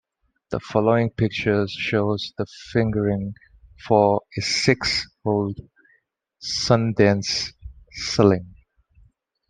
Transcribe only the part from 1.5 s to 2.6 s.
shows the